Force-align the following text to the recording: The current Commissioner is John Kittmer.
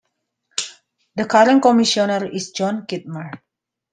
The 1.15 1.27
current 1.27 1.61
Commissioner 1.61 2.25
is 2.25 2.49
John 2.49 2.87
Kittmer. 2.87 3.39